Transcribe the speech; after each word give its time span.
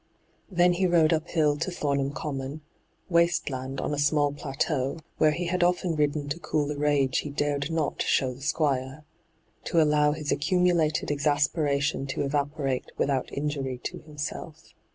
Then 0.49 0.73
he 0.73 0.87
rode 0.87 1.13
uphill 1.13 1.57
to 1.57 1.69
Thornham 1.69 2.11
Common— 2.11 2.61
^waste 3.11 3.51
land 3.51 3.79
on 3.79 3.93
a 3.93 3.99
small 3.99 4.33
plateau, 4.33 4.97
where 5.19 5.29
he 5.29 5.45
had 5.45 5.59
hyGoogIc 5.59 5.67
82 5.67 5.67
ENTRAPPED 5.67 5.77
often 5.85 5.95
ridden 5.95 6.29
to 6.29 6.39
cool 6.39 6.65
the 6.65 6.77
rage 6.79 7.17
he 7.19 7.29
dared 7.29 7.69
not 7.69 8.01
show 8.01 8.33
the 8.33 8.41
Squire— 8.41 9.03
to 9.65 9.79
allow 9.79 10.13
his 10.13 10.31
accumulated 10.31 11.11
exasperation 11.11 12.07
to 12.07 12.23
evaporate 12.23 12.89
without 12.97 13.31
injury 13.31 13.77
to 13.83 13.99
himself. 13.99 14.73